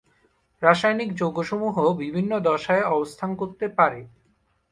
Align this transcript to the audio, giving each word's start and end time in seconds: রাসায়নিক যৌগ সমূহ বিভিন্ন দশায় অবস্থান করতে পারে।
রাসায়নিক 0.61 1.09
যৌগ 1.13 1.37
সমূহ 1.41 1.75
বিভিন্ন 1.99 2.31
দশায় 2.39 2.83
অবস্থান 2.87 3.29
করতে 3.35 3.65
পারে। 3.77 3.99